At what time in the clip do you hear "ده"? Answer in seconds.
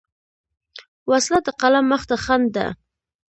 2.55-2.67